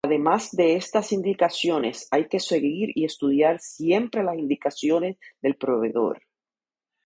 Además 0.03 0.49
de 0.53 0.77
estas 0.77 1.11
indicaciones 1.11 2.07
hay 2.09 2.27
que 2.27 2.39
seguir 2.39 2.89
y 2.95 3.05
estudiar 3.05 3.59
siempre 3.59 4.23
las 4.23 4.35
indicaciones 4.39 5.17
del 5.43 5.55
proveedor. 5.57 6.23